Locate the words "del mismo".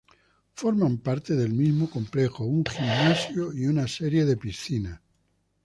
1.35-1.87